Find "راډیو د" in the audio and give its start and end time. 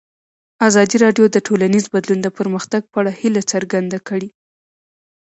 1.05-1.37